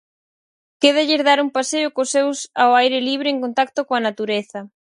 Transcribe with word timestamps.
Quédalles 0.81 1.25
dar 1.27 1.39
un 1.45 1.49
paseo 1.57 1.87
cos 1.95 2.09
seus 2.15 2.37
ao 2.61 2.71
aire 2.81 2.99
libre, 3.09 3.27
en 3.31 3.37
contacto 3.43 3.79
coa 3.87 4.03
natureza. 4.07 4.59